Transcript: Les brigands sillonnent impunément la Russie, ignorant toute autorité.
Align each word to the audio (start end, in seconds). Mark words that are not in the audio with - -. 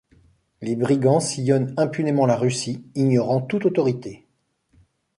Les 0.63 0.75
brigands 0.75 1.19
sillonnent 1.19 1.75
impunément 1.77 2.25
la 2.25 2.35
Russie, 2.35 2.83
ignorant 2.95 3.39
toute 3.39 3.65
autorité. 3.67 4.25